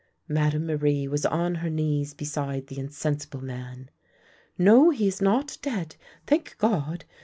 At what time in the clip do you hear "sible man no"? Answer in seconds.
3.17-4.89